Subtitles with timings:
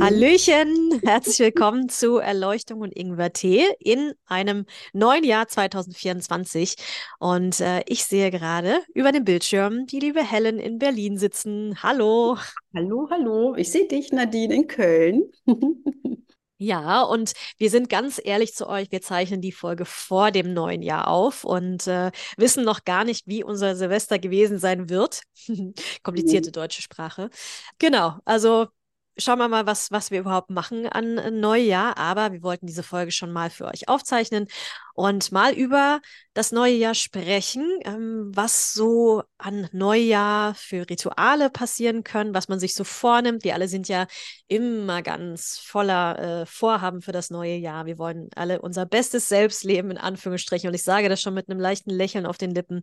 [0.00, 6.76] Hallöchen, herzlich willkommen zu Erleuchtung und Ingwer-Tee in einem neuen Jahr 2024.
[7.18, 11.82] Und äh, ich sehe gerade über dem Bildschirm die liebe Helen in Berlin sitzen.
[11.82, 12.38] Hallo.
[12.74, 13.54] Hallo, hallo.
[13.56, 15.24] Ich sehe dich, Nadine, in Köln.
[16.64, 20.80] Ja, und wir sind ganz ehrlich zu euch, wir zeichnen die Folge vor dem neuen
[20.80, 25.22] Jahr auf und äh, wissen noch gar nicht, wie unser Silvester gewesen sein wird.
[26.04, 26.52] Komplizierte mhm.
[26.52, 27.30] deutsche Sprache.
[27.78, 28.68] Genau, also
[29.16, 31.96] schauen wir mal, was, was wir überhaupt machen an äh, Neujahr.
[31.98, 34.48] Aber wir wollten diese Folge schon mal für euch aufzeichnen
[34.94, 36.00] und mal über
[36.34, 42.60] das neue Jahr sprechen, ähm, was so an Neujahr für Rituale passieren können, was man
[42.60, 43.44] sich so vornimmt.
[43.44, 44.06] Wir alle sind ja
[44.48, 47.86] immer ganz voller äh, Vorhaben für das neue Jahr.
[47.86, 50.68] Wir wollen alle unser bestes Selbst leben, in Anführungsstrichen.
[50.68, 52.82] Und ich sage das schon mit einem leichten Lächeln auf den Lippen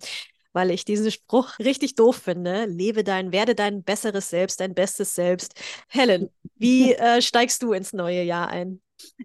[0.54, 2.66] weil ich diesen Spruch richtig doof finde.
[2.66, 5.54] Lebe dein, werde dein besseres Selbst, dein bestes Selbst.
[5.88, 8.82] Helen, wie äh, steigst du ins neue Jahr ein?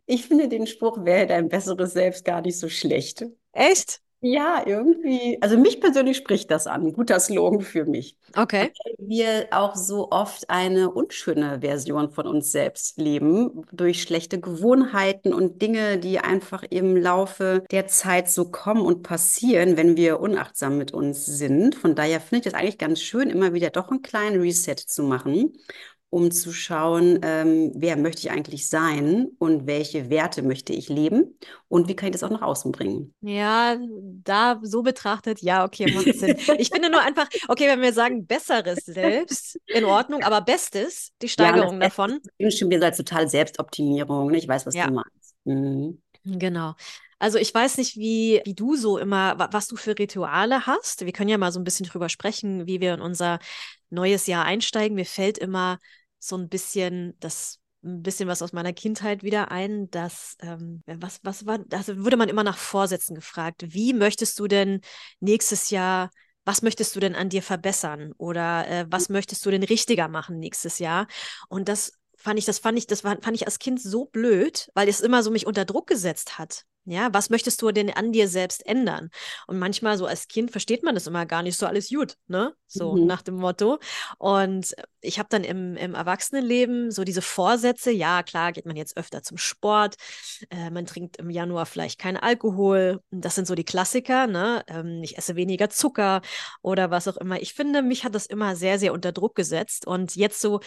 [0.06, 3.25] Ich finde den Spruch, werde dein besseres Selbst gar nicht so schlecht.
[3.52, 4.00] Echt?
[4.27, 5.36] Ja, irgendwie.
[5.42, 6.86] Also mich persönlich spricht das an.
[6.86, 8.17] Ein guter Slogan für mich.
[8.34, 8.72] Okay.
[8.83, 15.34] Weil wir auch so oft eine unschöne Version von uns selbst leben, durch schlechte Gewohnheiten
[15.34, 20.78] und Dinge, die einfach im Laufe der Zeit so kommen und passieren, wenn wir unachtsam
[20.78, 21.74] mit uns sind.
[21.74, 25.02] Von daher finde ich das eigentlich ganz schön, immer wieder doch einen kleinen Reset zu
[25.02, 25.52] machen
[26.14, 31.36] um zu schauen, ähm, wer möchte ich eigentlich sein und welche Werte möchte ich leben
[31.67, 33.13] und wie kann ich das auch nach außen bringen.
[33.20, 33.77] Ja,
[34.23, 36.36] da so betrachtet, ja, okay, macht Sinn.
[36.58, 41.29] ich finde nur einfach, okay, wenn wir sagen besseres Selbst, in Ordnung, aber Bestes, die
[41.29, 42.20] Steigerung ja, davon.
[42.39, 44.39] Das schon wieder total Selbstoptimierung, ne?
[44.39, 44.86] ich weiß, was ja.
[44.86, 45.35] du meinst.
[45.42, 46.01] Mhm.
[46.25, 46.75] Genau.
[47.19, 51.05] Also ich weiß nicht, wie, wie du so immer, was du für Rituale hast.
[51.05, 53.41] Wir können ja mal so ein bisschen drüber sprechen, wie wir in unser
[53.91, 54.95] neues Jahr einsteigen.
[54.95, 55.79] Mir fällt immer
[56.27, 61.20] so ein bisschen das ein bisschen was aus meiner Kindheit wieder ein, dass ähm, was
[61.23, 63.64] was war, also wurde man immer nach Vorsätzen gefragt.
[63.68, 64.80] Wie möchtest du denn
[65.20, 66.11] nächstes Jahr
[66.45, 70.39] was möchtest du denn an dir verbessern oder äh, was möchtest du denn richtiger machen
[70.39, 71.07] nächstes Jahr?
[71.48, 74.89] Und das fand ich, das fand ich, das fand ich als Kind so blöd, weil
[74.89, 76.64] es immer so mich unter Druck gesetzt hat.
[76.86, 79.08] Ja, was möchtest du denn an dir selbst ändern?
[79.46, 82.55] Und manchmal so als Kind versteht man das immer gar nicht so alles gut, ne?
[82.67, 83.06] So mhm.
[83.06, 83.78] nach dem Motto.
[84.18, 88.96] Und ich habe dann im, im Erwachsenenleben so diese Vorsätze, ja, klar, geht man jetzt
[88.96, 89.96] öfter zum Sport,
[90.50, 93.01] äh, man trinkt im Januar vielleicht keinen Alkohol.
[93.11, 94.62] Das sind so die Klassiker, ne?
[94.66, 96.20] Ähm, ich esse weniger Zucker
[96.61, 97.40] oder was auch immer.
[97.40, 99.86] Ich finde, mich hat das immer sehr, sehr unter Druck gesetzt.
[99.86, 100.61] Und jetzt so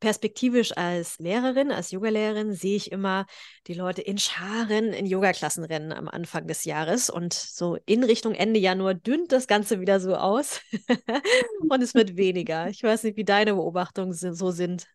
[0.00, 3.26] perspektivisch als Lehrerin, als Yogalehrerin sehe ich immer
[3.66, 8.34] die Leute in Scharen in Yogaklassen rennen am Anfang des Jahres und so in Richtung
[8.34, 10.60] Ende Januar dünnt das Ganze wieder so aus
[11.68, 12.68] und es wird weniger.
[12.80, 14.86] Ich weiß nicht, wie deine Beobachtungen so sind.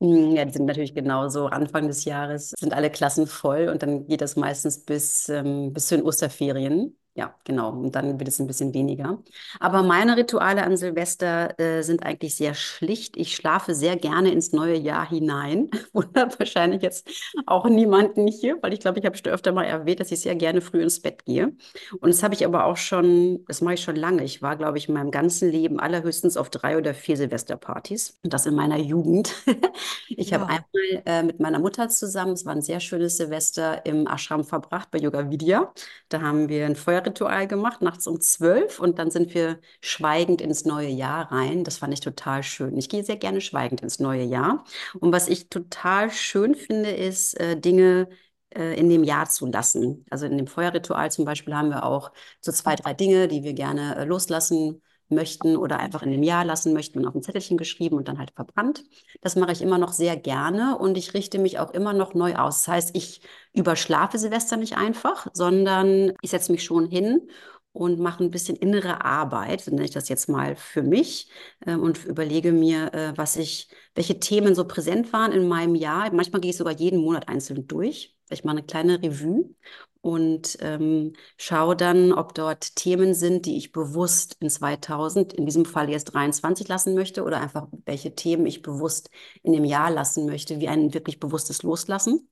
[0.00, 1.46] Hm, ja, die sind natürlich genauso.
[1.46, 5.88] Anfang des Jahres sind alle Klassen voll und dann geht das meistens bis, ähm, bis
[5.88, 6.96] zu den Osterferien.
[7.16, 7.70] Ja, genau.
[7.70, 9.22] Und dann wird es ein bisschen weniger.
[9.60, 13.16] Aber meine Rituale an Silvester äh, sind eigentlich sehr schlicht.
[13.16, 15.70] Ich schlafe sehr gerne ins neue Jahr hinein.
[15.92, 17.08] Wundert wahrscheinlich jetzt
[17.46, 20.34] auch niemanden hier, weil ich glaube, ich habe schon öfter mal erwähnt, dass ich sehr
[20.34, 21.52] gerne früh ins Bett gehe.
[22.00, 24.24] Und das habe ich aber auch schon, das mache ich schon lange.
[24.24, 28.18] Ich war, glaube ich, in meinem ganzen Leben allerhöchstens auf drei oder vier Silvesterpartys.
[28.24, 29.32] Und das in meiner Jugend.
[30.08, 30.40] ich ja.
[30.40, 34.42] habe einmal äh, mit meiner Mutter zusammen, es war ein sehr schönes Silvester im Ashram
[34.42, 35.72] verbracht bei Yoga Vidya.
[36.08, 40.40] Da haben wir ein Feuer Ritual gemacht, nachts um zwölf und dann sind wir schweigend
[40.40, 41.64] ins neue Jahr rein.
[41.64, 42.76] Das fand ich total schön.
[42.76, 44.64] Ich gehe sehr gerne schweigend ins neue Jahr.
[45.00, 48.08] Und was ich total schön finde, ist äh, Dinge
[48.54, 50.04] äh, in dem Jahr zu lassen.
[50.10, 53.54] Also in dem Feuerritual zum Beispiel haben wir auch so zwei, drei Dinge, die wir
[53.54, 57.56] gerne äh, loslassen möchten oder einfach in dem Jahr lassen möchten und auf ein Zettelchen
[57.56, 58.84] geschrieben und dann halt verbrannt.
[59.20, 62.34] Das mache ich immer noch sehr gerne und ich richte mich auch immer noch neu
[62.36, 62.62] aus.
[62.64, 63.20] Das heißt, ich
[63.52, 67.28] überschlafe Silvester nicht einfach, sondern ich setze mich schon hin
[67.72, 71.28] und mache ein bisschen innere Arbeit, so nenne ich das jetzt mal für mich
[71.66, 76.12] äh, und überlege mir, äh, was ich, welche Themen so präsent waren in meinem Jahr.
[76.12, 78.13] Manchmal gehe ich sogar jeden Monat einzeln durch.
[78.30, 79.54] Ich mache eine kleine Revue
[80.00, 85.64] und ähm, schaue dann, ob dort Themen sind, die ich bewusst in 2000, in diesem
[85.64, 89.10] Fall jetzt 23 lassen möchte oder einfach welche Themen ich bewusst
[89.42, 92.28] in dem Jahr lassen möchte, wie ein wirklich bewusstes Loslassen.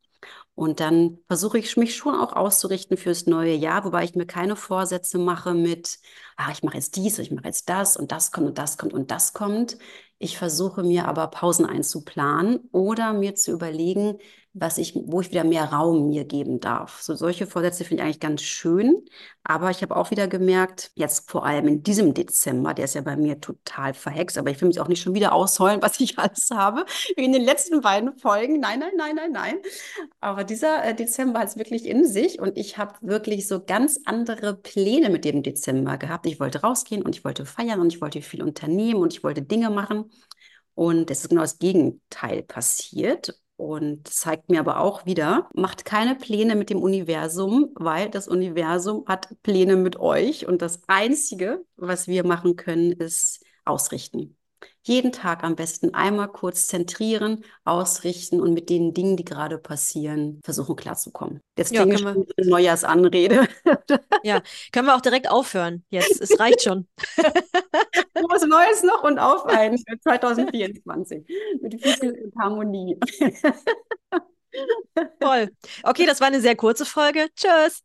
[0.54, 4.54] Und dann versuche ich mich schon auch auszurichten fürs neue Jahr, wobei ich mir keine
[4.56, 5.98] Vorsätze mache mit,
[6.36, 8.92] ah, ich mache jetzt dies, ich mache jetzt das und das kommt und das kommt
[8.92, 9.78] und das kommt.
[10.18, 14.18] Ich versuche mir aber Pausen einzuplanen oder mir zu überlegen,
[14.54, 17.00] was ich, wo ich wieder mehr Raum mir geben darf.
[17.00, 19.02] So solche Vorsätze finde ich eigentlich ganz schön.
[19.44, 23.00] Aber ich habe auch wieder gemerkt, jetzt vor allem in diesem Dezember, der ist ja
[23.00, 26.19] bei mir total verhext, aber ich will mich auch nicht schon wieder ausheulen, was ich
[26.19, 26.84] alles habe,
[27.16, 28.60] wie in den letzten beiden Folgen.
[28.60, 29.56] Nein, nein, nein, nein, nein.
[30.20, 34.00] Aber dieser äh, Dezember hat es wirklich in sich und ich habe wirklich so ganz
[34.04, 36.26] andere Pläne mit dem Dezember gehabt.
[36.26, 39.43] Ich wollte rausgehen und ich wollte feiern und ich wollte viel unternehmen und ich wollte
[39.43, 40.10] Dinge machen.
[40.75, 46.14] Und es ist genau das Gegenteil passiert und zeigt mir aber auch wieder, macht keine
[46.14, 52.08] Pläne mit dem Universum, weil das Universum hat Pläne mit euch und das Einzige, was
[52.08, 54.37] wir machen können, ist ausrichten.
[54.82, 60.41] Jeden Tag am besten einmal kurz zentrieren, ausrichten und mit den Dingen, die gerade passieren,
[60.44, 61.41] versuchen klarzukommen.
[61.56, 62.35] Jetzt klingt ja, schon wir...
[62.37, 63.49] eine Neujahrsanrede.
[64.25, 65.85] Ja, können wir auch direkt aufhören.
[65.91, 66.87] Jetzt, es reicht schon.
[68.29, 71.26] Was Neues noch und auf ein für 2024
[71.61, 72.99] mit viel Harmonie.
[75.20, 75.50] Toll.
[75.82, 77.29] Okay, das war eine sehr kurze Folge.
[77.35, 77.82] Tschüss.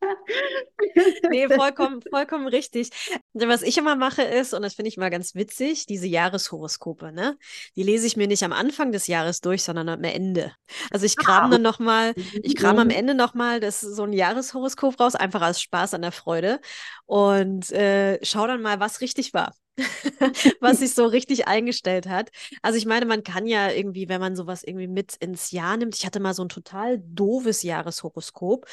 [1.30, 2.90] nee, vollkommen, vollkommen richtig.
[3.32, 7.36] Was ich immer mache ist, und das finde ich mal ganz witzig, diese Jahreshoroskope, ne?
[7.76, 10.52] Die lese ich mir nicht am Anfang des Jahres durch, sondern am Ende.
[10.90, 11.48] Also ich kram ah.
[11.50, 16.02] dann nochmal, ich kram am Ende nochmal so ein Jahreshoroskop raus, einfach als Spaß an
[16.02, 16.60] der Freude
[17.06, 19.54] und äh, schau dann mal, was richtig war.
[20.60, 22.30] was sich so richtig eingestellt hat.
[22.62, 25.96] Also ich meine, man kann ja irgendwie, wenn man sowas irgendwie mit ins Jahr nimmt,
[25.96, 28.66] ich hatte mal so ein total doofes Jahreshoroskop,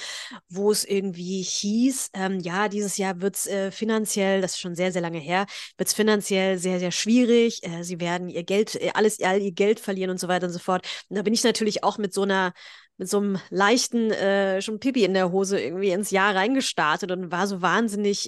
[0.50, 4.76] wo es irgendwie hieß, ähm, ja, dieses Jahr wird es äh, finanziell, das ist schon
[4.76, 5.46] sehr, sehr lange her,
[5.78, 7.64] wird es finanziell sehr, sehr schwierig.
[7.64, 10.54] Äh, sie werden ihr Geld, äh, alles, all ihr Geld verlieren und so weiter und
[10.54, 10.88] so fort.
[11.10, 12.54] Und da bin ich natürlich auch mit so einer
[12.98, 17.32] mit so einem leichten, äh, schon Pipi in der Hose irgendwie ins Jahr reingestartet und
[17.32, 18.28] war so wahnsinnig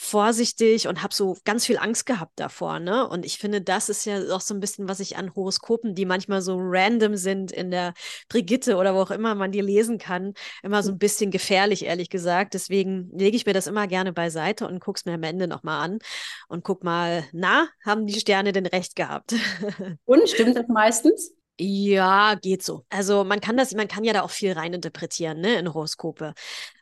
[0.00, 2.78] vorsichtig und habe so ganz viel Angst gehabt davor.
[2.78, 3.06] Ne?
[3.08, 6.06] Und ich finde, das ist ja auch so ein bisschen, was ich an Horoskopen, die
[6.06, 7.94] manchmal so random sind in der
[8.28, 12.10] Brigitte oder wo auch immer man die lesen kann, immer so ein bisschen gefährlich, ehrlich
[12.10, 12.54] gesagt.
[12.54, 15.84] Deswegen lege ich mir das immer gerne beiseite und gucke es mir am Ende nochmal
[15.84, 15.98] an
[16.46, 19.34] und guck mal, na, haben die Sterne denn recht gehabt?
[20.04, 21.32] Und stimmt das meistens?
[21.60, 22.84] Ja, geht so.
[22.88, 26.34] Also man kann das, man kann ja da auch viel reininterpretieren, ne, in Horoskope.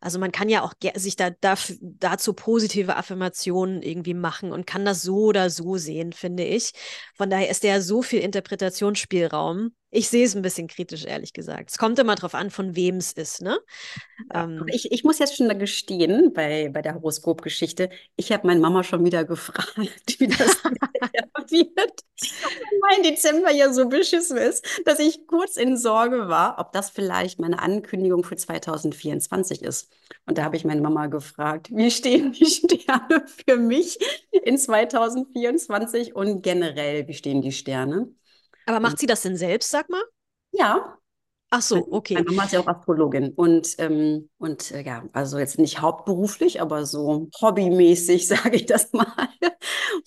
[0.02, 4.84] Also man kann ja auch sich da, da dazu positive Affirmationen irgendwie machen und kann
[4.84, 6.72] das so oder so sehen, finde ich.
[7.14, 9.70] Von daher ist ja so viel Interpretationsspielraum.
[9.90, 11.70] Ich sehe es ein bisschen kritisch, ehrlich gesagt.
[11.70, 13.58] Es kommt immer darauf an, von wem es ist, ne?
[14.34, 18.46] Ja, ähm, ich, ich muss jetzt schon da gestehen, bei, bei der Horoskopgeschichte, ich habe
[18.46, 19.76] meine Mama schon wieder gefragt,
[20.18, 20.58] wie das
[21.52, 22.04] wird.
[22.80, 27.38] mein Dezember ja so beschissen ist, dass ich kurz in Sorge war, ob das vielleicht
[27.38, 29.92] meine Ankündigung für 2024 ist.
[30.26, 33.98] Und da habe ich meine Mama gefragt, wie stehen die Sterne für mich
[34.30, 38.14] in 2024 und generell, wie stehen die Sterne?
[38.66, 40.02] Aber macht sie das denn selbst, sag mal?
[40.52, 40.98] Ja,
[41.56, 42.14] Ach so, okay.
[42.14, 46.60] Meine Mama ist ja auch Astrologin und, ähm, und äh, ja, also jetzt nicht hauptberuflich,
[46.60, 49.06] aber so hobbymäßig, sage ich das mal.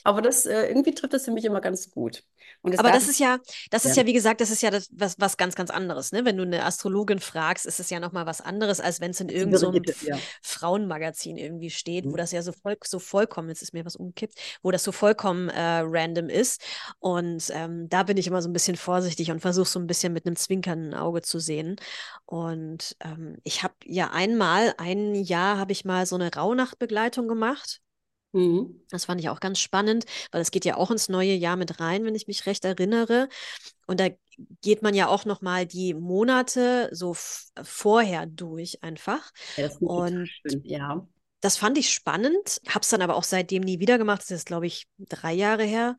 [0.04, 2.24] aber das äh, irgendwie trifft das für mich immer ganz gut.
[2.64, 3.40] aber das ist ja,
[3.72, 3.90] das ja.
[3.90, 6.12] ist ja, wie gesagt, das ist ja das, was, was ganz, ganz anderes.
[6.12, 6.24] Ne?
[6.24, 9.30] Wenn du eine Astrologin fragst, ist es ja nochmal was anderes, als wenn es in
[9.30, 10.18] irgendeinem so ja.
[10.44, 12.12] Frauenmagazin irgendwie steht, mhm.
[12.12, 14.92] wo das ja so, voll, so vollkommen, jetzt ist mir was umgekippt, wo das so
[14.92, 16.62] vollkommen äh, random ist.
[17.00, 20.14] Und ähm, da bin ich immer so ein bisschen vorsichtig und versuche so ein bisschen
[20.14, 21.78] mit einem zwinkernden Auge zu sehen.
[22.26, 27.82] Und ähm, ich habe ja einmal, ein Jahr habe ich mal so eine Rauhnachtbegleitung gemacht.
[28.32, 28.82] Mhm.
[28.90, 31.80] Das fand ich auch ganz spannend, weil es geht ja auch ins neue Jahr mit
[31.80, 33.28] rein, wenn ich mich recht erinnere.
[33.88, 34.10] Und da
[34.62, 37.16] geht man ja auch noch mal die Monate so
[37.64, 39.32] vorher durch einfach.
[39.58, 41.08] Ja, das Und schön, ja.
[41.42, 44.22] Das fand ich spannend, habe es dann aber auch seitdem nie wieder gemacht.
[44.22, 45.96] Das ist, glaube ich, drei Jahre her.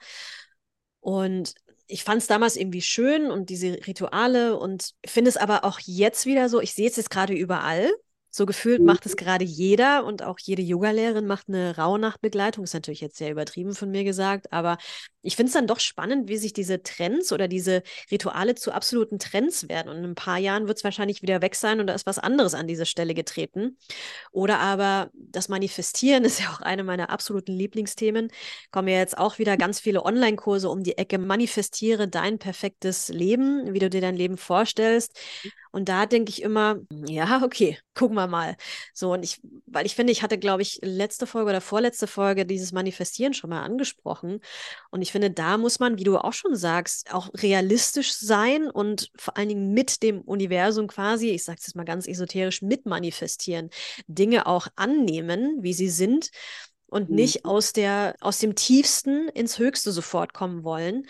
[1.01, 1.55] Und
[1.91, 6.27] ich fand es damals irgendwie schön und diese Rituale und finde es aber auch jetzt
[6.27, 7.91] wieder so, ich sehe es jetzt gerade überall.
[8.31, 8.87] So gefühlt mhm.
[8.87, 12.65] macht es gerade jeder und auch jede Yoga-Lehrerin macht eine Rauhnachtbegleitung.
[12.65, 14.79] Ist natürlich jetzt sehr übertrieben von mir gesagt, aber
[15.23, 19.19] ich finde es dann doch spannend, wie sich diese Trends oder diese Rituale zu absoluten
[19.19, 19.91] Trends werden.
[19.91, 22.19] Und in ein paar Jahren wird es wahrscheinlich wieder weg sein und da ist was
[22.19, 23.77] anderes an diese Stelle getreten.
[24.33, 28.31] Oder aber das Manifestieren ist ja auch eine meiner absoluten Lieblingsthemen.
[28.71, 31.19] Kommen ja jetzt auch wieder ganz viele Online-Kurse um die Ecke.
[31.19, 35.19] Manifestiere dein perfektes Leben, wie du dir dein Leben vorstellst.
[35.73, 38.57] Und da denke ich immer, ja, okay, gucken wir mal.
[38.93, 42.47] So, und ich, weil ich finde, ich hatte, glaube ich, letzte Folge oder vorletzte Folge
[42.47, 44.41] dieses Manifestieren schon mal angesprochen.
[44.91, 49.11] Und ich finde, da muss man, wie du auch schon sagst, auch realistisch sein und
[49.17, 52.87] vor allen Dingen mit dem Universum quasi, ich sage es jetzt mal ganz esoterisch, mit
[52.87, 53.71] manifestieren.
[54.07, 56.31] Dinge auch annehmen, wie sie sind
[56.87, 57.51] und nicht mhm.
[57.51, 61.07] aus der, aus dem Tiefsten ins Höchste sofort kommen wollen.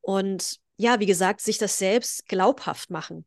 [0.00, 3.26] Und ja, wie gesagt, sich das selbst glaubhaft machen.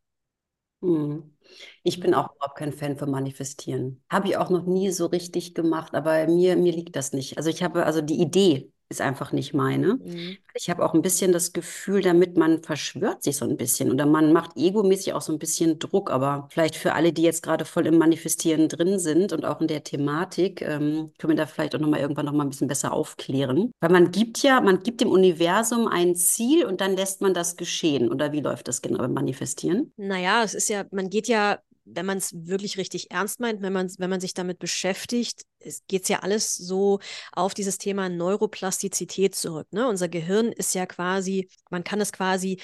[0.82, 1.36] Hm.
[1.84, 4.02] Ich bin auch überhaupt kein Fan von Manifestieren.
[4.10, 7.36] Habe ich auch noch nie so richtig gemacht, aber mir, mir liegt das nicht.
[7.36, 9.94] Also ich habe, also die Idee ist einfach nicht meine.
[9.94, 10.36] Mhm.
[10.54, 14.06] Ich habe auch ein bisschen das Gefühl, damit man verschwört sich so ein bisschen oder
[14.06, 16.10] man macht egomäßig auch so ein bisschen Druck.
[16.10, 19.66] Aber vielleicht für alle, die jetzt gerade voll im Manifestieren drin sind und auch in
[19.66, 22.68] der Thematik, ähm, können wir da vielleicht auch noch mal irgendwann noch mal ein bisschen
[22.68, 23.72] besser aufklären.
[23.80, 27.56] Weil man gibt ja, man gibt dem Universum ein Ziel und dann lässt man das
[27.56, 28.12] geschehen.
[28.12, 29.92] Oder wie läuft das genau beim Manifestieren?
[29.96, 33.72] Naja, es ist ja, man geht ja wenn man es wirklich richtig ernst meint, wenn
[33.72, 35.42] man, wenn man sich damit beschäftigt,
[35.88, 37.00] geht es ja alles so
[37.32, 39.66] auf dieses Thema Neuroplastizität zurück.
[39.72, 39.88] Ne?
[39.88, 42.60] Unser Gehirn ist ja quasi, man kann es quasi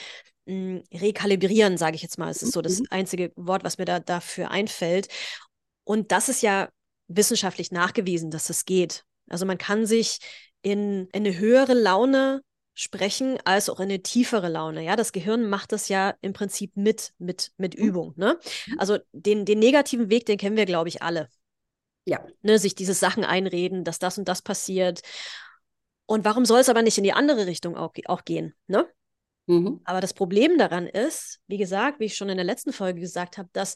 [0.46, 2.30] mh, hm, rekalibrieren, sage ich jetzt mal.
[2.30, 2.86] Es ist so das mhm.
[2.90, 5.08] einzige Wort, was mir da dafür einfällt.
[5.84, 6.68] Und das ist ja
[7.08, 9.04] wissenschaftlich nachgewiesen, dass es das geht.
[9.28, 10.18] Also man kann sich
[10.62, 12.42] in, in eine höhere Laune
[12.78, 14.84] sprechen, als auch in eine tiefere Laune.
[14.84, 17.84] Ja, das Gehirn macht das ja im Prinzip mit, mit, mit mhm.
[17.84, 18.14] Übung.
[18.16, 18.38] Ne?
[18.66, 18.78] Mhm.
[18.78, 21.28] Also den, den negativen Weg, den kennen wir, glaube ich, alle.
[22.04, 22.24] Ja.
[22.42, 25.00] Ne, sich diese Sachen einreden, dass das und das passiert.
[26.06, 28.54] Und warum soll es aber nicht in die andere Richtung auch, auch gehen?
[28.68, 28.86] Ne?
[29.46, 29.80] Mhm.
[29.82, 33.38] Aber das Problem daran ist, wie gesagt, wie ich schon in der letzten Folge gesagt
[33.38, 33.74] habe, dass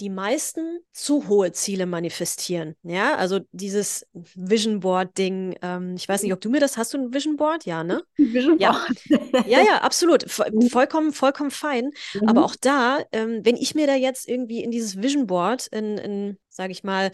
[0.00, 2.74] die meisten zu hohe Ziele manifestieren.
[2.82, 5.56] Ja, also dieses Vision Board-Ding.
[5.62, 6.94] Ähm, ich weiß nicht, ob du mir das hast.
[6.94, 7.64] Du ein Vision Board?
[7.64, 8.02] Ja, ne?
[8.16, 8.72] Vision ja.
[8.72, 9.46] Board.
[9.46, 10.26] ja, ja, absolut.
[10.26, 10.68] Mhm.
[10.68, 11.90] Vollkommen, vollkommen fein.
[12.14, 12.28] Mhm.
[12.28, 15.98] Aber auch da, ähm, wenn ich mir da jetzt irgendwie in dieses Vision Board, in,
[15.98, 17.12] in sage ich mal,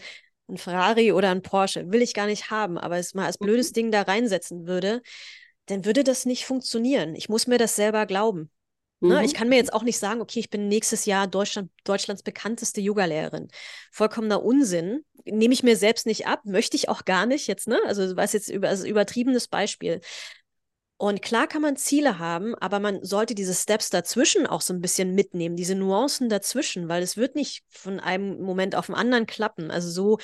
[0.48, 3.70] ein Ferrari oder ein Porsche, will ich gar nicht haben, aber es mal als blödes
[3.70, 3.74] mhm.
[3.74, 5.02] Ding da reinsetzen würde,
[5.66, 7.14] dann würde das nicht funktionieren.
[7.14, 8.50] Ich muss mir das selber glauben.
[9.00, 9.24] Ne?
[9.24, 9.36] Ich mhm.
[9.36, 13.48] kann mir jetzt auch nicht sagen, okay, ich bin nächstes Jahr Deutschland, Deutschlands bekannteste Yogalehrerin.
[13.90, 15.04] Vollkommener Unsinn.
[15.24, 17.78] Nehme ich mir selbst nicht ab, möchte ich auch gar nicht jetzt, ne?
[17.86, 20.00] Also, was jetzt über, also übertriebenes Beispiel.
[20.98, 24.82] Und klar kann man Ziele haben, aber man sollte diese Steps dazwischen auch so ein
[24.82, 29.24] bisschen mitnehmen, diese Nuancen dazwischen, weil es wird nicht von einem Moment auf den anderen
[29.24, 29.70] klappen.
[29.70, 30.18] Also so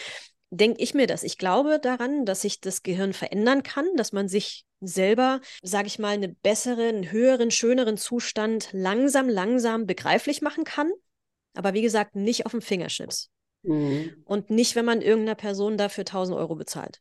[0.50, 1.23] denke ich mir das.
[1.23, 5.99] Ich glaube daran, dass sich das Gehirn verändern kann, dass man sich selber, sage ich
[5.99, 10.90] mal, einen besseren, höheren, schöneren Zustand langsam, langsam begreiflich machen kann.
[11.55, 13.31] Aber wie gesagt, nicht auf dem Fingerchips.
[13.62, 14.23] Mhm.
[14.25, 17.00] Und nicht, wenn man irgendeiner Person dafür 1000 Euro bezahlt.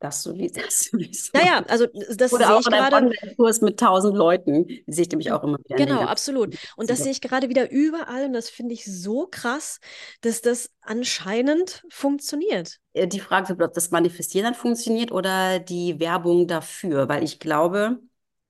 [0.00, 0.60] Das sowieso.
[0.60, 1.30] Das sowieso.
[1.32, 1.86] Naja, also
[2.16, 3.10] das Oder sehe ich gerade.
[3.36, 5.76] Kurs mit tausend Leuten, die sehe ich nämlich auch immer wieder.
[5.76, 6.56] Genau, absolut.
[6.76, 9.80] Und das sehe ich gerade wieder überall und das finde ich so krass,
[10.20, 12.78] dass das anscheinend funktioniert.
[12.92, 17.40] Äh, die Frage ist, ob das Manifestieren dann funktioniert oder die Werbung dafür, weil ich
[17.40, 17.98] glaube,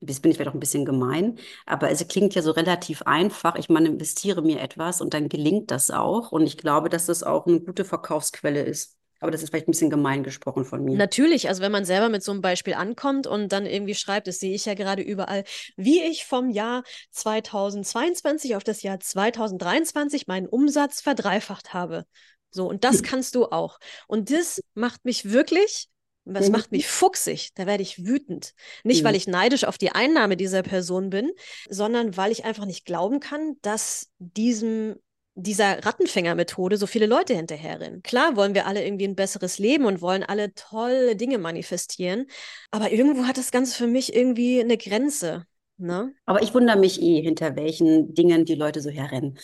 [0.00, 3.56] Jetzt bin ich vielleicht auch ein bisschen gemein, aber es klingt ja so relativ einfach.
[3.56, 6.30] Ich manifestiere mir etwas und dann gelingt das auch.
[6.30, 8.97] Und ich glaube, dass das auch eine gute Verkaufsquelle ist.
[9.20, 10.96] Aber das ist vielleicht ein bisschen gemein gesprochen von mir.
[10.96, 14.38] Natürlich, also wenn man selber mit so einem Beispiel ankommt und dann irgendwie schreibt, das
[14.38, 15.44] sehe ich ja gerade überall,
[15.76, 22.04] wie ich vom Jahr 2022 auf das Jahr 2023 meinen Umsatz verdreifacht habe.
[22.50, 23.02] So, und das hm.
[23.02, 23.78] kannst du auch.
[24.06, 25.88] Und das macht mich wirklich,
[26.24, 26.52] das mhm.
[26.52, 28.52] macht mich fuchsig, da werde ich wütend.
[28.84, 31.30] Nicht, weil ich neidisch auf die Einnahme dieser Person bin,
[31.68, 34.96] sondern weil ich einfach nicht glauben kann, dass diesem
[35.40, 38.02] dieser Rattenfänger-Methode so viele Leute hinterherrennen.
[38.02, 42.26] Klar wollen wir alle irgendwie ein besseres Leben und wollen alle tolle Dinge manifestieren,
[42.70, 45.46] aber irgendwo hat das Ganze für mich irgendwie eine Grenze.
[45.76, 46.12] Ne?
[46.26, 49.38] Aber ich wundere mich eh, hinter welchen Dingen die Leute so herrennen.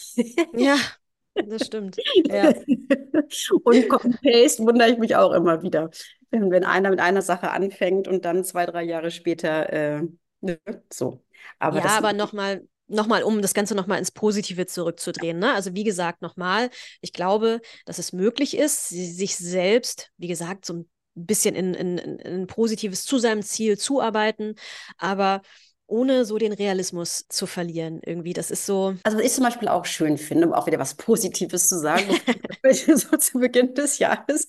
[0.52, 0.76] ja,
[1.34, 1.96] das stimmt.
[2.26, 2.48] Ja.
[3.62, 5.90] und Copy-Paste wundere ich mich auch immer wieder,
[6.30, 10.02] wenn einer mit einer Sache anfängt und dann zwei, drei Jahre später äh,
[10.40, 10.58] ne,
[10.92, 11.22] so.
[11.60, 15.38] Aber ja, aber nochmal, nochmal, um das Ganze nochmal ins Positive zurückzudrehen.
[15.38, 15.52] Ne?
[15.52, 20.74] Also wie gesagt, nochmal, ich glaube, dass es möglich ist, sich selbst, wie gesagt, so
[20.74, 24.54] ein bisschen in, in, in ein positives zu seinem Ziel zuarbeiten.
[24.98, 25.42] Aber
[25.86, 28.00] ohne so den Realismus zu verlieren.
[28.04, 28.94] Irgendwie, das ist so.
[29.02, 32.06] Also, was ich zum Beispiel auch schön finde, um auch wieder was Positives zu sagen,
[32.26, 34.46] bevor ich so zu Beginn des Jahres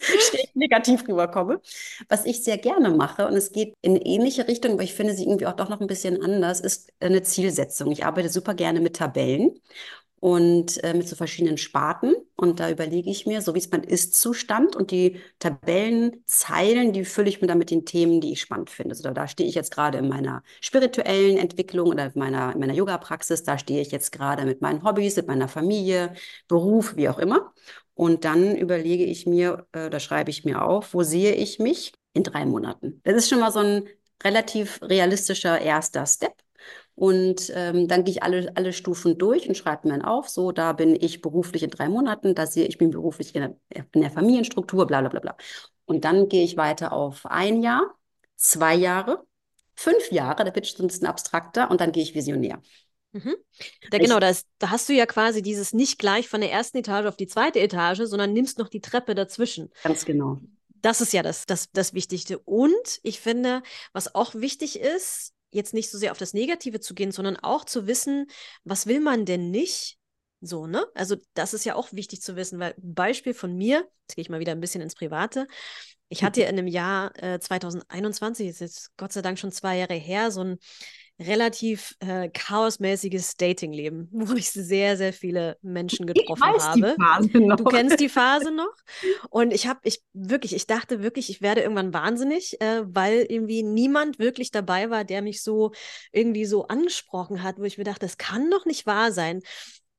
[0.53, 1.61] negativ rüberkomme,
[2.09, 5.23] was ich sehr gerne mache, und es geht in ähnliche Richtung, aber ich finde sie
[5.23, 7.91] irgendwie auch doch noch ein bisschen anders, ist eine Zielsetzung.
[7.91, 9.59] Ich arbeite super gerne mit Tabellen
[10.19, 12.15] und äh, mit so verschiedenen Sparten.
[12.35, 17.29] Und da überlege ich mir, so wie es mein Ist-Zustand und die Tabellenzeilen, die fülle
[17.29, 18.91] ich mir dann mit den Themen, die ich spannend finde.
[18.91, 22.59] Also da, da stehe ich jetzt gerade in meiner spirituellen Entwicklung oder in meiner, in
[22.59, 26.13] meiner Yoga-Praxis, da stehe ich jetzt gerade mit meinen Hobbys, mit meiner Familie,
[26.47, 27.53] Beruf, wie auch immer.
[27.93, 31.93] Und dann überlege ich mir, äh, da schreibe ich mir auf, wo sehe ich mich
[32.13, 33.01] in drei Monaten.
[33.03, 33.87] Das ist schon mal so ein
[34.23, 36.33] relativ realistischer erster Step.
[36.95, 40.53] Und ähm, dann gehe ich alle, alle Stufen durch und schreibe mir dann auf, so,
[40.53, 44.01] da bin ich beruflich in drei Monaten, da sehe ich bin beruflich in der, in
[44.01, 45.37] der Familienstruktur, bla bla bla bla.
[45.85, 47.93] Und dann gehe ich weiter auf ein Jahr,
[48.37, 49.25] zwei Jahre,
[49.75, 52.61] fünf Jahre, da wird es ein bisschen abstrakter und dann gehe ich visionär.
[53.11, 53.35] Mhm.
[53.91, 56.77] Da, genau, da, ist, da hast du ja quasi dieses nicht gleich von der ersten
[56.77, 59.69] Etage auf die zweite Etage, sondern nimmst noch die Treppe dazwischen.
[59.83, 60.39] Ganz genau.
[60.81, 62.39] Das ist ja das, das, das Wichtigste.
[62.39, 66.93] Und ich finde, was auch wichtig ist, jetzt nicht so sehr auf das Negative zu
[66.93, 68.27] gehen, sondern auch zu wissen,
[68.63, 69.97] was will man denn nicht?
[70.41, 70.85] So, ne?
[70.93, 74.29] Also, das ist ja auch wichtig zu wissen, weil Beispiel von mir, jetzt gehe ich
[74.29, 75.47] mal wieder ein bisschen ins Private.
[76.09, 79.77] Ich hatte ja in einem Jahr äh, 2021, ist jetzt Gott sei Dank schon zwei
[79.77, 80.57] Jahre her, so ein
[81.19, 86.95] relativ äh, chaosmäßiges Datingleben, wo ich sehr, sehr viele Menschen getroffen ich weiß habe.
[86.97, 87.55] Die Phase noch.
[87.57, 88.73] Du kennst die Phase noch.
[89.29, 93.63] Und ich habe, ich wirklich, ich dachte wirklich, ich werde irgendwann wahnsinnig, äh, weil irgendwie
[93.63, 95.71] niemand wirklich dabei war, der mich so
[96.11, 99.41] irgendwie so angesprochen hat, wo ich mir dachte, das kann doch nicht wahr sein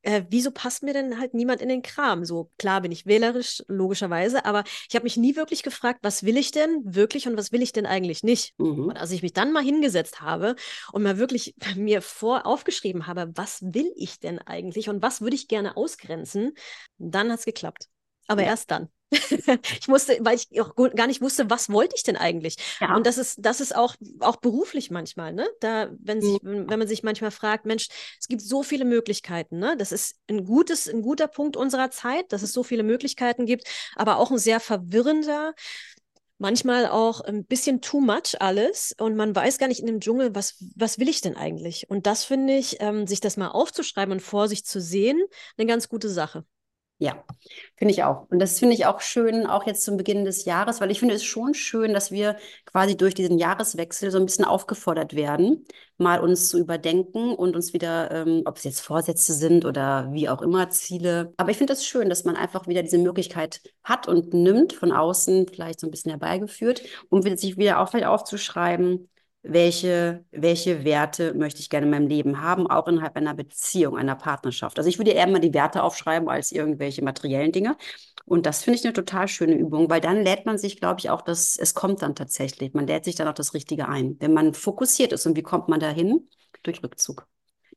[0.06, 2.24] äh, wieso passt mir denn halt niemand in den Kram?
[2.24, 6.36] So klar bin ich wählerisch, logischerweise, aber ich habe mich nie wirklich gefragt, was will
[6.36, 8.54] ich denn wirklich und was will ich denn eigentlich nicht?
[8.58, 8.86] Mhm.
[8.86, 10.54] Und als ich mich dann mal hingesetzt habe
[10.92, 15.34] und mal wirklich mir vor aufgeschrieben habe, was will ich denn eigentlich und was würde
[15.34, 16.52] ich gerne ausgrenzen,
[16.98, 17.88] dann hat es geklappt.
[18.28, 18.48] Aber ja.
[18.48, 18.88] erst dann.
[19.80, 22.56] ich musste, weil ich auch gar nicht wusste, was wollte ich denn eigentlich?
[22.80, 22.96] Ja.
[22.96, 25.48] Und das ist, das ist auch, auch beruflich manchmal, ne?
[25.60, 29.76] Da, wenn sich, wenn man sich manchmal fragt, Mensch, es gibt so viele Möglichkeiten, ne?
[29.78, 33.64] Das ist ein gutes, ein guter Punkt unserer Zeit, dass es so viele Möglichkeiten gibt,
[33.94, 35.54] aber auch ein sehr verwirrender,
[36.38, 40.34] manchmal auch ein bisschen too much alles und man weiß gar nicht in dem Dschungel,
[40.34, 41.88] was, was will ich denn eigentlich?
[41.88, 45.22] Und das finde ich, ähm, sich das mal aufzuschreiben und vor sich zu sehen,
[45.56, 46.44] eine ganz gute Sache.
[46.98, 47.22] Ja,
[47.76, 48.26] finde ich auch.
[48.30, 51.14] Und das finde ich auch schön, auch jetzt zum Beginn des Jahres, weil ich finde
[51.14, 55.66] es schon schön, dass wir quasi durch diesen Jahreswechsel so ein bisschen aufgefordert werden,
[55.98, 60.30] mal uns zu überdenken und uns wieder, ähm, ob es jetzt Vorsätze sind oder wie
[60.30, 61.34] auch immer, Ziele.
[61.36, 64.72] Aber ich finde es das schön, dass man einfach wieder diese Möglichkeit hat und nimmt,
[64.72, 69.10] von außen vielleicht so ein bisschen herbeigeführt, um sich wieder auch vielleicht aufzuschreiben,
[69.48, 74.16] welche, welche Werte möchte ich gerne in meinem Leben haben, auch innerhalb einer Beziehung, einer
[74.16, 74.78] Partnerschaft.
[74.78, 77.76] Also ich würde eher mal die Werte aufschreiben als irgendwelche materiellen Dinge.
[78.24, 81.10] Und das finde ich eine total schöne Übung, weil dann lädt man sich, glaube ich,
[81.10, 84.16] auch das, es kommt dann tatsächlich, man lädt sich dann auch das Richtige ein.
[84.18, 86.28] Wenn man fokussiert ist und wie kommt man dahin?
[86.64, 87.26] Durch Rückzug.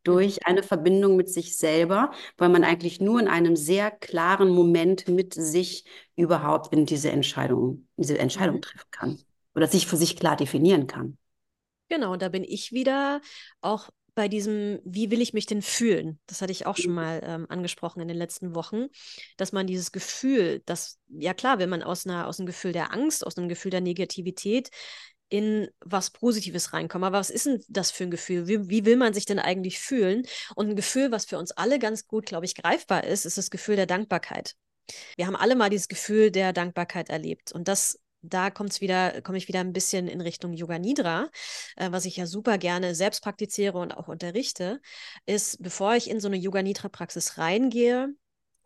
[0.04, 5.08] Durch eine Verbindung mit sich selber, weil man eigentlich nur in einem sehr klaren Moment
[5.08, 8.62] mit sich überhaupt in diese Entscheidung, diese Entscheidung mhm.
[8.62, 9.20] treffen kann.
[9.54, 11.18] Oder sich für sich klar definieren kann.
[11.90, 13.22] Genau, und da bin ich wieder
[13.62, 16.20] auch bei diesem, wie will ich mich denn fühlen?
[16.28, 16.96] Das hatte ich auch schon mhm.
[16.96, 18.88] mal ähm, angesprochen in den letzten Wochen,
[19.38, 22.94] dass man dieses Gefühl, das, ja klar, wenn man aus, einer, aus einem Gefühl der
[22.94, 24.72] Angst, aus einem Gefühl der Negativität
[25.30, 27.06] in was Positives reinkommen.
[27.06, 28.48] Aber was ist denn das für ein Gefühl?
[28.48, 30.24] Wie, wie will man sich denn eigentlich fühlen?
[30.56, 33.52] Und ein Gefühl, was für uns alle ganz gut, glaube ich, greifbar ist, ist das
[33.52, 34.56] Gefühl der Dankbarkeit.
[35.16, 37.52] Wir haben alle mal dieses Gefühl der Dankbarkeit erlebt.
[37.52, 41.30] Und das da kommt's wieder, komme ich wieder ein bisschen in Richtung Yoga Nidra,
[41.76, 44.82] äh, was ich ja super gerne selbst praktiziere und auch unterrichte,
[45.26, 48.14] ist, bevor ich in so eine Yoga Nidra Praxis reingehe,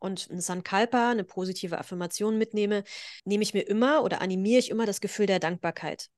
[0.04, 2.84] und ein Sankalpa, eine positive Affirmation mitnehme,
[3.24, 6.10] nehme ich mir immer oder animiere ich immer das Gefühl der Dankbarkeit.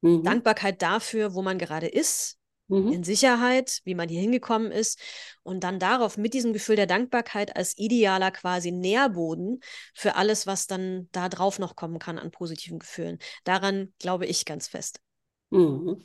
[0.00, 0.24] Mhm.
[0.24, 2.37] Dankbarkeit dafür, wo man gerade ist,
[2.68, 2.92] mhm.
[2.92, 5.00] in Sicherheit, wie man hier hingekommen ist
[5.42, 9.60] und dann darauf mit diesem Gefühl der Dankbarkeit als idealer quasi Nährboden
[9.94, 13.18] für alles, was dann da drauf noch kommen kann an positiven Gefühlen.
[13.44, 15.00] Daran glaube ich ganz fest.
[15.50, 16.02] Mhm.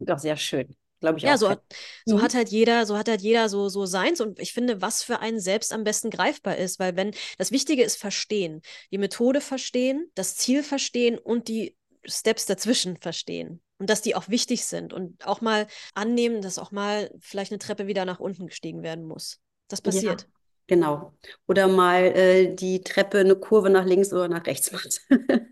[0.00, 0.74] Doch sehr schön.
[1.00, 1.38] Glaube ich ja, auch.
[1.38, 1.56] so,
[2.06, 2.22] so mhm.
[2.22, 4.20] hat halt jeder, so hat halt jeder so, so seins.
[4.20, 7.82] Und ich finde, was für einen selbst am besten greifbar ist, weil wenn das Wichtige
[7.82, 14.02] ist verstehen, die Methode verstehen, das Ziel verstehen und die Steps dazwischen verstehen und dass
[14.02, 18.04] die auch wichtig sind und auch mal annehmen, dass auch mal vielleicht eine Treppe wieder
[18.04, 19.40] nach unten gestiegen werden muss.
[19.68, 20.28] Das passiert.
[20.66, 21.12] Genau.
[21.46, 25.00] Oder mal äh, die Treppe eine Kurve nach links oder nach rechts macht.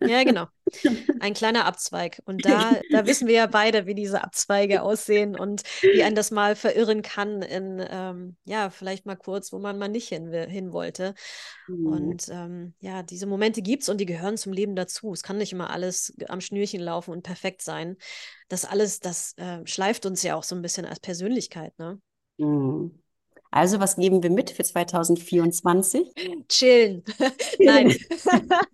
[0.01, 0.47] Ja, genau.
[1.21, 2.23] Ein kleiner Abzweig.
[2.25, 6.31] Und da, da wissen wir ja beide, wie diese Abzweige aussehen und wie ein das
[6.31, 10.73] mal verirren kann in, ähm, ja, vielleicht mal kurz, wo man mal nicht hin, hin
[10.73, 11.15] wollte.
[11.69, 11.87] Mhm.
[11.87, 15.13] Und ähm, ja, diese Momente gibt es und die gehören zum Leben dazu.
[15.13, 17.97] Es kann nicht immer alles am Schnürchen laufen und perfekt sein.
[18.49, 22.01] Das alles, das äh, schleift uns ja auch so ein bisschen als Persönlichkeit, ne?
[22.39, 23.02] Mhm.
[23.53, 26.09] Also, was geben wir mit für 2024?
[26.49, 27.05] Chillen.
[27.59, 27.95] Nein.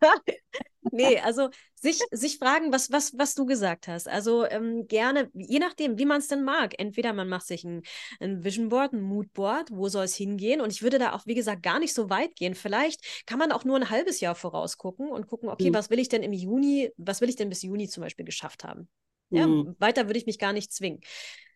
[0.93, 4.09] nee, also sich, sich fragen, was, was, was du gesagt hast.
[4.09, 6.75] Also ähm, gerne, je nachdem, wie man es denn mag.
[6.79, 7.83] Entweder man macht sich ein,
[8.21, 10.61] ein Vision Board, ein Mood Board, wo soll es hingehen?
[10.61, 12.55] Und ich würde da auch, wie gesagt, gar nicht so weit gehen.
[12.55, 15.75] Vielleicht kann man auch nur ein halbes Jahr vorausgucken und gucken, okay, mhm.
[15.75, 18.63] was will ich denn im Juni, was will ich denn bis Juni zum Beispiel geschafft
[18.63, 18.89] haben?
[19.31, 19.75] Ja, mhm.
[19.81, 21.01] weiter würde ich mich gar nicht zwingen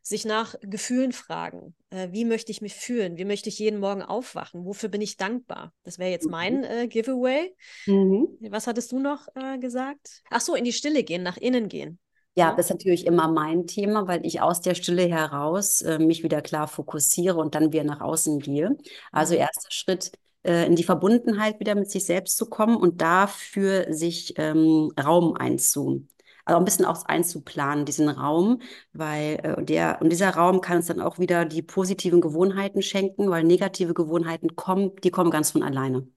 [0.02, 1.74] sich nach Gefühlen fragen.
[1.90, 3.16] Äh, wie möchte ich mich fühlen?
[3.16, 4.64] Wie möchte ich jeden Morgen aufwachen?
[4.64, 5.72] Wofür bin ich dankbar?
[5.84, 6.64] Das wäre jetzt mein mhm.
[6.64, 7.54] äh, Giveaway.
[7.86, 8.28] Mhm.
[8.50, 10.22] Was hattest du noch äh, gesagt?
[10.30, 11.98] Ach so, in die Stille gehen, nach innen gehen.
[12.34, 16.22] Ja, das ist natürlich immer mein Thema, weil ich aus der Stille heraus äh, mich
[16.22, 18.76] wieder klar fokussiere und dann wieder nach außen gehe.
[19.12, 19.40] Also mhm.
[19.40, 20.12] erster Schritt,
[20.44, 25.34] äh, in die Verbundenheit wieder mit sich selbst zu kommen und dafür sich ähm, Raum
[25.34, 26.06] einzu,
[26.44, 28.60] also ein bisschen auch einzuplanen, diesen Raum,
[28.92, 33.30] weil äh, der, und dieser Raum kann uns dann auch wieder die positiven Gewohnheiten schenken,
[33.30, 36.08] weil negative Gewohnheiten kommen, die kommen ganz von alleine.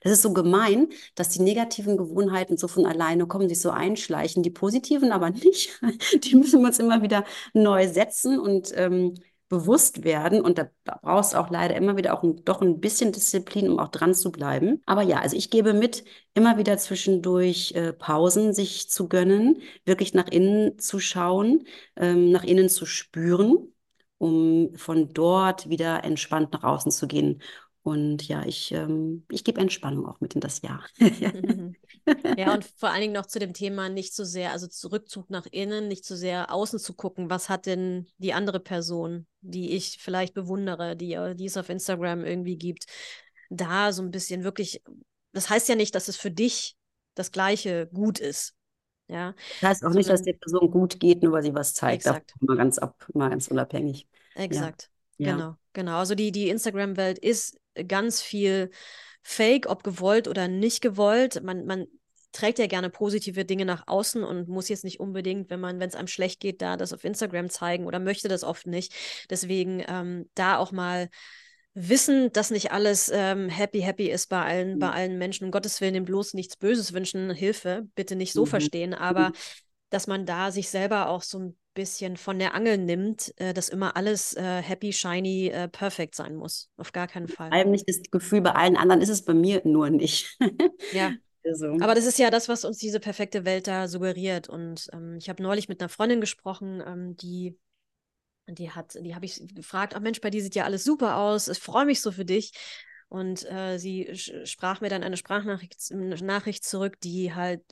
[0.00, 4.42] Das ist so gemein, dass die negativen Gewohnheiten so von alleine kommen, sich so einschleichen,
[4.42, 5.80] die positiven aber nicht.
[6.24, 9.14] Die müssen wir uns immer wieder neu setzen und ähm,
[9.48, 10.40] bewusst werden.
[10.40, 10.68] Und da
[11.02, 14.14] brauchst du auch leider immer wieder auch ein, doch ein bisschen Disziplin, um auch dran
[14.14, 14.82] zu bleiben.
[14.86, 20.14] Aber ja, also ich gebe mit, immer wieder zwischendurch äh, Pausen sich zu gönnen, wirklich
[20.14, 21.64] nach innen zu schauen,
[21.96, 23.72] ähm, nach innen zu spüren,
[24.18, 27.42] um von dort wieder entspannt nach außen zu gehen.
[27.88, 30.84] Und ja, ich, ähm, ich gebe Entspannung auch mit in das Jahr.
[32.36, 35.46] ja, und vor allen Dingen noch zu dem Thema nicht zu sehr, also Rückzug nach
[35.50, 39.96] innen, nicht zu sehr außen zu gucken, was hat denn die andere Person, die ich
[40.02, 42.84] vielleicht bewundere, die, die es auf Instagram irgendwie gibt,
[43.48, 44.82] da so ein bisschen wirklich,
[45.32, 46.76] das heißt ja nicht, dass es für dich
[47.14, 48.54] das gleiche gut ist.
[49.06, 49.34] Ja.
[49.60, 52.04] Das heißt auch Sondern, nicht, dass der Person gut geht, nur weil sie was zeigt.
[52.04, 52.34] Exakt.
[52.40, 54.06] Mal ganz ab, mal ganz unabhängig.
[54.34, 54.90] Exakt.
[55.16, 55.32] Ja.
[55.34, 55.98] Genau, genau.
[55.98, 58.70] Also die, die Instagram-Welt ist ganz viel
[59.22, 61.42] Fake, ob gewollt oder nicht gewollt.
[61.42, 61.86] Man, man
[62.32, 65.88] trägt ja gerne positive Dinge nach außen und muss jetzt nicht unbedingt, wenn man, wenn
[65.88, 68.92] es einem schlecht geht, da das auf Instagram zeigen oder möchte das oft nicht.
[69.30, 71.08] Deswegen ähm, da auch mal
[71.74, 74.78] wissen, dass nicht alles ähm, happy, happy ist bei allen, mhm.
[74.78, 75.44] bei allen Menschen.
[75.44, 78.50] Um Gottes Willen, dem bloß nichts Böses wünschen, Hilfe, bitte nicht so mhm.
[78.50, 79.32] verstehen, aber.
[79.90, 83.68] dass man da sich selber auch so ein bisschen von der Angel nimmt, äh, dass
[83.68, 86.70] immer alles äh, happy, shiny, äh, perfekt sein muss.
[86.76, 87.50] Auf gar keinen Fall.
[87.52, 90.36] Eigentlich das Gefühl, bei allen anderen ist es bei mir nur nicht.
[90.92, 91.12] ja.
[91.44, 91.78] Also.
[91.80, 94.50] Aber das ist ja das, was uns diese perfekte Welt da suggeriert.
[94.50, 97.56] Und ähm, ich habe neulich mit einer Freundin gesprochen, ähm, die
[98.48, 101.48] die hat, die habe ich gefragt, ach Mensch, bei dir sieht ja alles super aus,
[101.48, 102.52] ich freue mich so für dich.
[103.08, 104.10] Und äh, sie
[104.44, 107.62] sprach mir dann eine Sprachnachricht Nachricht zurück, die halt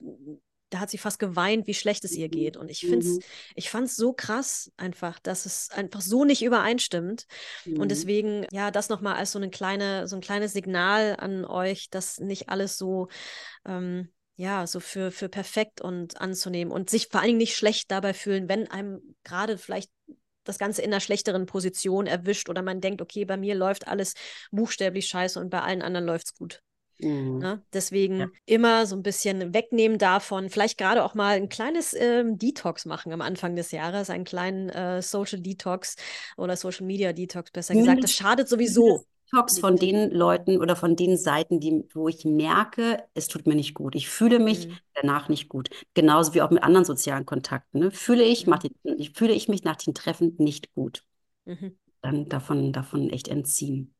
[0.70, 2.56] da hat sie fast geweint, wie schlecht es ihr geht.
[2.56, 3.20] Und ich finde mhm.
[3.54, 7.26] ich fand es so krass einfach, dass es einfach so nicht übereinstimmt.
[7.64, 7.80] Mhm.
[7.80, 11.88] Und deswegen, ja, das nochmal als so eine kleine, so ein kleines Signal an euch,
[11.90, 13.08] dass nicht alles so,
[13.64, 17.90] ähm, ja, so für, für perfekt und anzunehmen und sich vor allen Dingen nicht schlecht
[17.90, 19.90] dabei fühlen, wenn einem gerade vielleicht
[20.44, 24.14] das Ganze in einer schlechteren Position erwischt oder man denkt, okay, bei mir läuft alles
[24.50, 26.62] buchstäblich scheiße und bei allen anderen läuft es gut.
[26.98, 27.38] Mhm.
[27.38, 27.62] Ne?
[27.72, 28.26] Deswegen ja.
[28.46, 33.12] immer so ein bisschen wegnehmen davon, vielleicht gerade auch mal ein kleines ähm, Detox machen
[33.12, 35.96] am Anfang des Jahres, einen kleinen äh, Social Detox
[36.36, 38.02] oder Social Media Detox, besser gesagt.
[38.02, 39.04] Das schadet sowieso.
[39.32, 43.56] Detox von den Leuten oder von den Seiten, die, wo ich merke, es tut mir
[43.56, 43.94] nicht gut.
[43.94, 44.78] Ich fühle mich mhm.
[44.94, 45.68] danach nicht gut.
[45.94, 47.80] Genauso wie auch mit anderen sozialen Kontakten.
[47.80, 47.90] Ne?
[47.90, 48.58] Fühle ich, mhm.
[48.98, 51.02] die, fühle ich mich nach den Treffen nicht gut.
[51.44, 51.76] Mhm.
[52.02, 53.92] Dann davon, davon echt entziehen.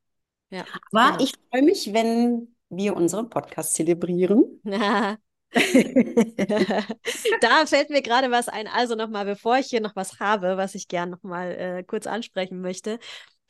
[0.50, 1.24] Ja, Aber genau.
[1.24, 4.61] ich freue mich, wenn wir unseren Podcast zelebrieren.
[7.40, 8.66] da fällt mir gerade was ein.
[8.68, 12.61] Also nochmal, bevor ich hier noch was habe, was ich gerne nochmal äh, kurz ansprechen
[12.61, 12.98] möchte,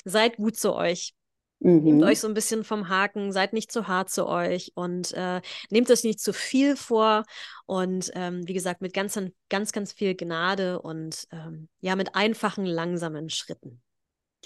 [0.04, 1.14] seid gut zu euch.
[1.58, 1.84] Mhm.
[1.84, 5.40] Nehmt euch so ein bisschen vom Haken, seid nicht zu hart zu euch und äh,
[5.70, 7.24] nehmt euch nicht zu viel vor.
[7.64, 12.66] Und ähm, wie gesagt, mit ganz, ganz, ganz viel Gnade und ähm, ja, mit einfachen,
[12.66, 13.80] langsamen Schritten.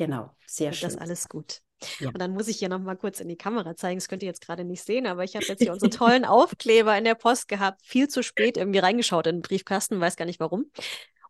[0.01, 0.89] Genau, sehr schön.
[0.89, 1.61] Das alles gut.
[1.99, 2.09] Ja.
[2.09, 3.99] Und dann muss ich hier nochmal kurz in die Kamera zeigen.
[3.99, 6.97] Das könnt ihr jetzt gerade nicht sehen, aber ich habe jetzt hier unsere tollen Aufkleber
[6.97, 7.83] in der Post gehabt.
[7.85, 10.71] Viel zu spät irgendwie reingeschaut in den Briefkasten, weiß gar nicht warum.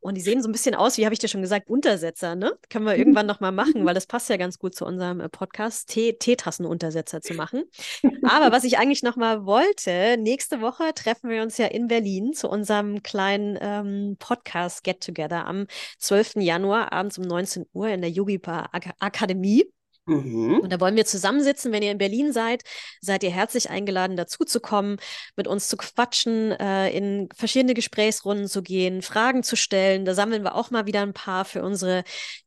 [0.00, 2.56] Und die sehen so ein bisschen aus, wie habe ich dir schon gesagt, Untersetzer, ne?
[2.70, 5.88] Können wir irgendwann nochmal machen, weil das passt ja ganz gut zu unserem äh, Podcast,
[5.88, 7.64] Teetassenuntersetzer zu machen.
[8.22, 12.48] Aber was ich eigentlich nochmal wollte, nächste Woche treffen wir uns ja in Berlin zu
[12.48, 15.66] unserem kleinen ähm, Podcast Get Together am
[15.98, 16.36] 12.
[16.36, 19.70] Januar abends um 19 Uhr in der Yogipa Ak Akademie.
[20.06, 20.60] Mhm.
[20.60, 21.72] Und da wollen wir zusammensitzen.
[21.72, 22.62] Wenn ihr in Berlin seid,
[23.00, 24.98] seid ihr herzlich eingeladen, dazuzukommen,
[25.36, 30.04] mit uns zu quatschen, äh, in verschiedene Gesprächsrunden zu gehen, Fragen zu stellen.
[30.04, 32.04] Da sammeln wir auch mal wieder ein paar für unsere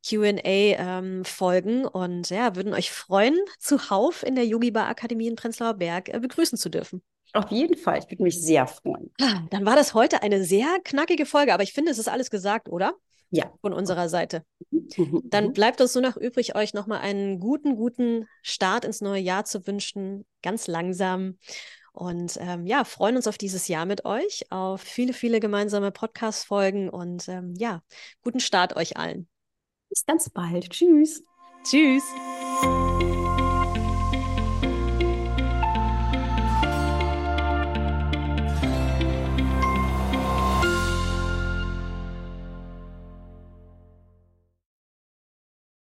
[0.08, 5.76] QA-Folgen ähm, und ja, würden euch freuen, zuhauf in der Yogi Bar Akademie in Prenzlauer
[5.76, 7.02] Berg äh, begrüßen zu dürfen.
[7.34, 9.10] Auf jeden Fall, ich würde mich sehr freuen.
[9.20, 12.30] Ah, dann war das heute eine sehr knackige Folge, aber ich finde, es ist alles
[12.30, 12.94] gesagt, oder?
[13.36, 13.52] Ja.
[13.62, 14.44] Von unserer Seite.
[14.70, 15.24] Mhm.
[15.26, 19.44] Dann bleibt uns nur noch übrig, euch nochmal einen guten, guten Start ins neue Jahr
[19.44, 20.26] zu wünschen.
[20.44, 21.40] Ganz langsam.
[21.94, 26.90] Und ähm, ja, freuen uns auf dieses Jahr mit euch, auf viele, viele gemeinsame Podcast-Folgen
[26.90, 27.82] und ähm, ja,
[28.24, 29.28] guten Start euch allen.
[29.90, 30.70] Bis ganz bald.
[30.72, 31.24] Tschüss.
[31.64, 32.04] Tschüss.